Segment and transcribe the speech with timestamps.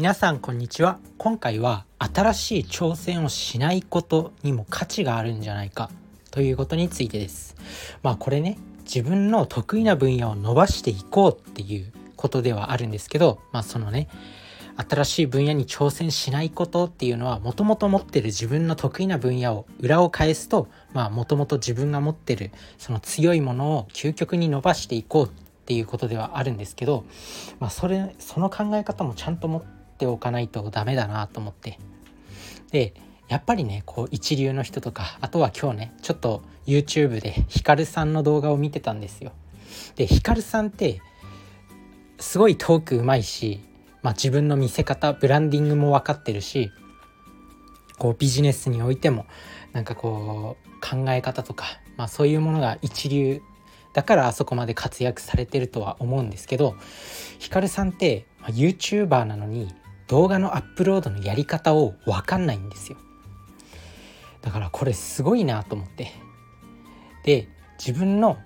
[0.00, 0.98] 皆さんこんにちは。
[1.18, 5.90] 今回は新しい挑戦をしないことにも価値があるんじゃないか。
[6.30, 7.54] ということについてです。
[8.02, 14.08] まあこれね自分の得意な分野を伸ばしていこうっていうことではあるんですけどまあそのね
[14.88, 25.30] 新しい分野に挑戦しないことっていうのはもともと持ってる自分の得意な分野を裏を返すともともと自分が持ってるその強いものを究極に伸ばしていこうっ
[25.66, 27.04] ていうことではあるんですけど、
[27.58, 31.78] まあ、それその考え方もちゃんと持ってておかないとダメだなと思って。
[32.72, 32.94] で
[33.28, 39.32] やっぱりねこう一流の人とかあとは今日ねちょっと YouTube でヒカルさんの動画を見てたんですよ。
[39.94, 41.00] でヒカルさんって
[42.18, 43.60] すごいトークうまいし
[44.02, 46.70] まあ、自分の見せ方ブランディングも分かってるし
[47.98, 49.26] こうビジネスにおいても
[49.72, 53.42] なんかこう考え方とか、まあ、そういうものが一流
[53.92, 56.76] だからあそこまで活躍されてるとは思うんですけど
[57.38, 59.74] ヒカルさんって、まあ、YouTuber なのに
[60.10, 62.98] 動画のアップロードのやり方を分かんないんですよ。
[64.42, 66.10] だからこれすごいなと思って。
[67.22, 67.46] で
[67.78, 68.36] 自分の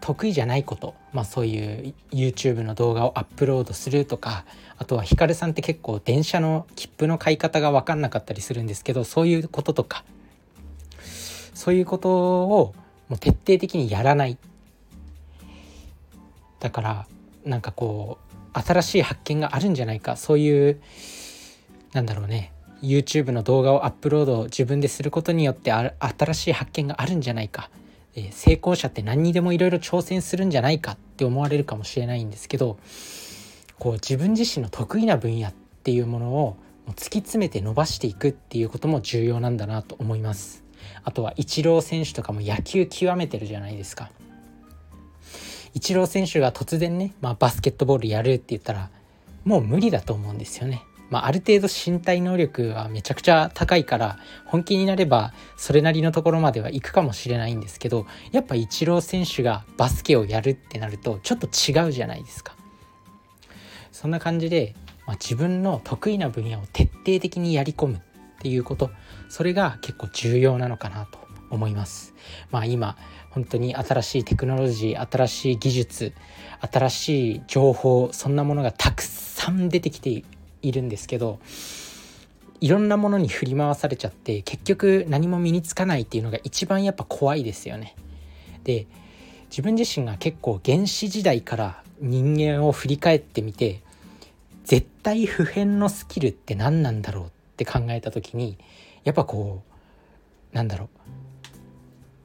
[0.00, 4.44] 得意じゃないこと、まあ、そういう YouTube の動画をアップロードするとか
[4.78, 10.04] あとはヒカルさんって結構電車の切符の買い方が分かんなかったりするんですけどそういうこととか。
[11.54, 12.10] そういうこと
[12.46, 12.74] を
[13.08, 14.36] もう徹底的にやらない。
[16.58, 17.06] だから
[17.44, 20.16] なんかこう新しい発見があるんじゃないか。
[20.16, 20.80] そういう
[21.92, 22.52] なんだろうね。
[22.82, 27.70] YouTube の動画をアップロードを自分ですることによって新しい発見があるんじゃないか。
[28.14, 32.78] えー、成功者って何にでもいろいろ挑戦するんじゃないかって思われるかもしれないんですけど
[33.78, 36.56] こう自分自身の得意な分野っていうものを
[36.90, 40.62] 突き詰めて伸ばしていくっていうことも重要なんだなと思います。
[41.04, 44.10] あとはイチロー選手とかも野球極めてるじゃないですか。
[45.74, 48.90] イチロー選手が突然ね、まあ、バスケットボールやるって言ったら
[49.44, 62.56] もう無理だと思うんですよねまあ、ある程度身体能力はめちゃくちゃ高いから本気になればそれなりのところまでは行くかもしれないんですけどやっぱイチロー選手がバスケをやるってなるとちょっと違うじゃないですか。
[63.92, 64.74] そんな感じで、
[65.06, 68.00] まあ、自分の得意な分野を徹底的にやり込むっ
[68.40, 68.90] ていうこと
[69.28, 71.18] それが結構重要なのかなと
[71.52, 72.14] 思います。
[72.50, 72.96] まあ今
[73.30, 76.12] 本当に新しいテクノロジー新しい技術
[76.72, 80.24] 新しい情報そんなものがたくさん出てきて
[80.62, 81.38] いるんですけど
[82.60, 87.94] いろんなものに振り回されちゃって結局何も身につかないっていうのが一番やっぱ怖いですよね。
[88.64, 88.86] で
[89.50, 93.82] 自分自身が結構原始時代から人間を振り返ってみて
[94.64, 98.56] 絶対普遍のスキルって何なんだろうって考えた時に
[99.04, 99.62] やっぱこ
[100.52, 100.88] うなんだろう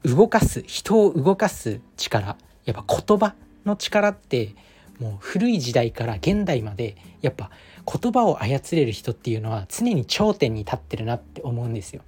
[0.04, 4.54] 動かす人を動かす力やっぱ言葉の力って
[5.00, 7.50] もう古い時代から現代までやっぱ
[7.86, 12.02] 言葉を操れる人っていうのは常に頂点に立ってるなって思うんですよ。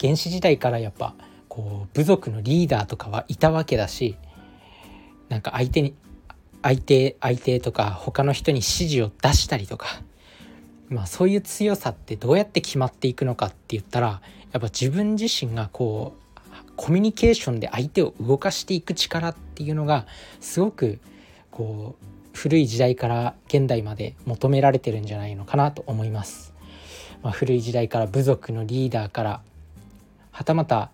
[0.00, 1.14] 原始時代からやっぱ
[1.48, 4.16] こう部族のリーダーとかはいたわけだし
[5.30, 5.94] なんか相手に
[6.62, 10.02] 相手相手とか他の人に指示を出したりとか
[10.90, 14.20] まあそういう強さってどうやって決まっていくのかって言ったら
[14.56, 16.40] やっぱ自分自身がこう
[16.76, 20.06] コミュニケーションで相手を動かしていく力っていうのが
[20.40, 20.98] すごく
[21.50, 26.54] こう古い時代から現代まで求められてるんじゃないのかなと思います。
[27.22, 29.42] まあ、古い時代から部族のリーダーから
[30.30, 30.90] はたまた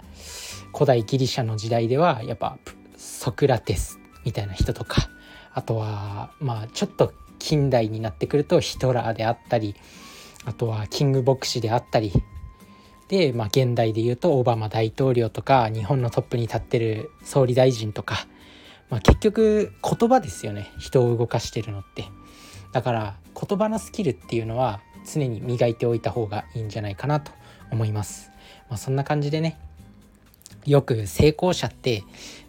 [0.74, 2.58] 古代ギリシャの時代ではやっぱ
[2.96, 5.08] ソクラテスみたいな人とか
[5.52, 9.76] あとはまあちょっと近代になってくるとヒトラーであったり
[10.46, 12.12] あとはキング牧師であったり
[13.12, 18.26] で、まあ、現代で言うとオバマ大統領とか日本のトップに立ってる総理大臣とか、
[18.88, 20.72] まあ、結局言葉ですよね。
[20.78, 22.06] 人を動かしてるのって。
[22.72, 27.32] だから言葉のスキルっていうのは常に磨いておいた方がいいんじゃないかなと
[27.70, 28.30] 思います、
[28.70, 29.58] まあ、そんな感じでね
[30.64, 32.04] よく成功者って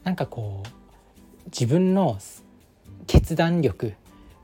[0.06, 0.70] なんかこう
[1.48, 2.18] 自分の
[3.06, 3.96] 決断力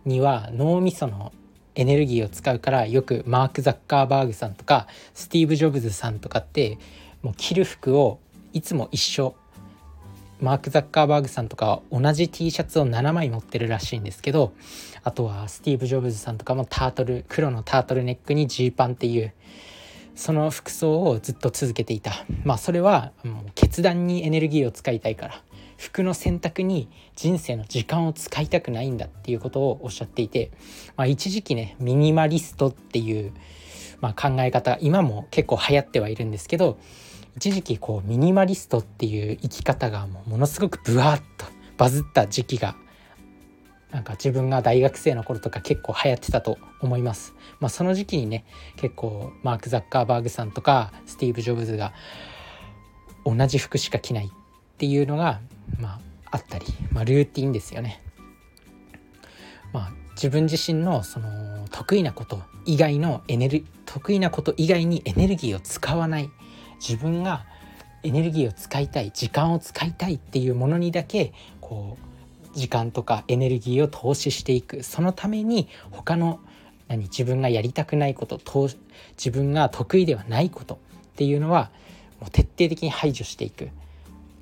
[0.04, 1.31] には脳みその
[1.80, 6.78] エネルギーを使うからよくマーク・ザッカーバーグさんとかスティーブ・ジョブズさんとかって
[7.22, 8.20] もう着る服を
[8.52, 9.34] いつも一緒。
[10.42, 14.54] マーク・ザッカーバーグさんとかは同じ T シャツを7枚持ってるらしいんですけど
[15.04, 19.34] あとはスティーブ・ジョブズさんとかもタートル黒のタートルネックにジーパンっていう
[20.16, 22.25] その服装をずっと続けていた。
[22.44, 25.42] まあそれはもう決断にエネルギーを使いたいから。
[25.80, 30.52] 服の選択に人生の時間を使いたくないんだっていうことをおっしゃっていて、
[30.98, 33.31] まあ、一時期ねミニマリストっていう、
[34.02, 36.78] まあ、考え方今も結構流行ってはいるんですけど
[37.38, 41.46] 一時期こうミニマリストっていう生き方がもうものすごくブワーッと
[41.78, 42.75] バズった時期が
[43.92, 47.34] なんか自分が大学生の頃とか結構流行ってたと思います。
[47.60, 51.94] まあ、その時期にね結構マーク・ザッカーバーグさんとかスティーブ・ジョブズが
[53.25, 54.32] 同じ服しか着ない
[54.80, 55.42] っていうのが、
[55.78, 56.00] まあ、
[56.31, 58.02] あったり、まあ、ルーティンですよね。
[59.74, 66.30] まあ、自分自身のその得意なこと以外のエネル得意なこと以外にエネルギーを使わない。
[66.80, 67.46] 自分が
[68.04, 71.98] エネルギーを使いたい時間を使いたいっていうものにだけこ
[72.56, 74.82] う時間とかエネルギーを投資していく。
[74.84, 76.40] そのために他の
[76.88, 78.40] 何自分がやりたくないこと
[79.18, 80.78] 自分が得意ではないことっ
[81.18, 81.70] ていうのは
[82.22, 83.72] もう徹底的に排除していく。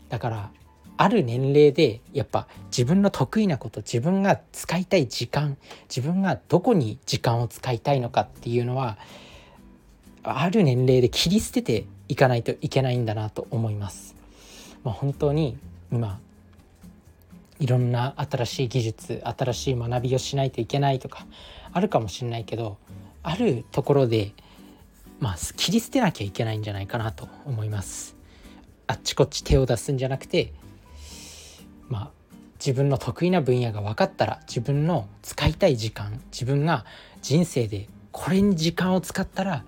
[0.10, 0.52] だから
[0.98, 5.58] ある年齢でやっぱ自分の得意なこと自分が使いたい時間
[5.88, 8.98] 自分がどこに時間を使いたいのかっていうのは
[10.24, 14.16] ある年齢で切り捨てていかないといけないんだなと思います。
[14.84, 15.58] まあ、本当に
[15.92, 16.20] 今
[17.60, 21.26] いろんな新しい技術新しい学びをしないといけないとか
[21.74, 22.78] あるかもしれないけど
[23.24, 24.34] あるところで
[25.20, 28.17] まあ切り捨てなきゃいけないんじゃないかなと思います。
[28.88, 30.54] あっちこっち手を出すんじゃなくて
[31.90, 32.12] まあ
[32.60, 36.86] 自分の得意な分野が分かったら自分の使いたい時間自分が
[37.22, 39.64] 人生でこれに時間を使ったら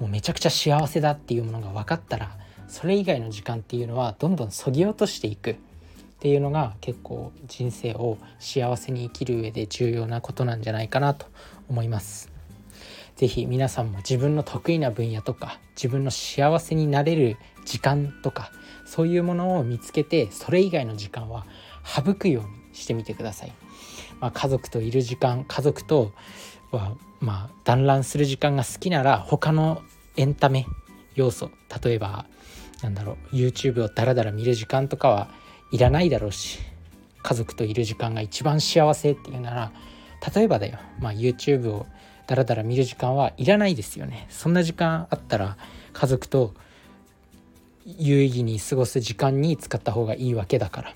[0.00, 2.36] もうめちゃくちゃ幸せだっていうものが分かったら
[2.66, 5.56] それ以外の時間っていうのはどんどんそぎ落としていくっ
[6.18, 11.26] ていうのが結構人生を幸せに生きる上で重要なことなんじゃないかなと
[11.68, 12.30] 思います。
[13.16, 18.52] 是非皆さんも自分の得意な分野とか自分の幸せになれる時間とか
[18.92, 21.46] そういうものを見つけてそれ以外の時間は
[21.82, 23.52] 省くようにしてみてください。
[24.20, 26.12] まあ、家族といる時間家族と
[26.72, 29.80] はまあ団らんする時間が好きなら他の
[30.18, 30.66] エンタメ
[31.14, 31.50] 要素
[31.82, 32.26] 例えば
[32.82, 35.30] なんだろう YouTube をダラダラ見る時間とかは
[35.70, 36.58] いらないだろうし
[37.22, 39.72] 家族といる時間が一番幸せっていうなら
[40.34, 41.86] 例えばだよ、まあ、YouTube を
[42.26, 45.56] ダラダラ見る時間はいらないですよねそんな時間あったら
[45.94, 46.52] 家族と
[47.84, 50.94] 有意義に過ごす時間に使った方がいいわけだから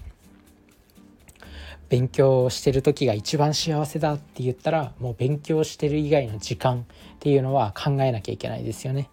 [1.89, 6.85] 勉強してる時が一番幸せだって言ったらもう勉強してる以外の時間っ
[7.21, 9.09] ていうのは考えなきゃいけないですよね。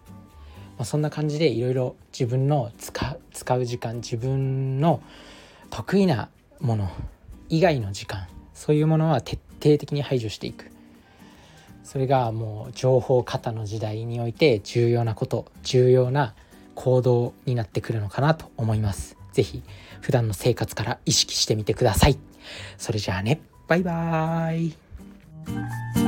[0.76, 5.00] まあ、そんな感じでいろいろ自分の使使う時間自分の
[5.70, 6.30] 得意な
[6.60, 6.90] もの
[7.48, 10.70] 以外の時間そういうものは徹底的に排除していく
[11.84, 16.34] それがもう情報過多の時代において重要なこと重要な
[16.74, 19.16] 行動になってくるのかなと思います。
[19.32, 19.62] 是非
[20.00, 22.18] 普段の生活から意識してみてください。
[22.78, 26.03] それじゃあねバイバーイ